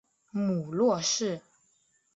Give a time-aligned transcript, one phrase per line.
[0.31, 1.41] 母骆氏。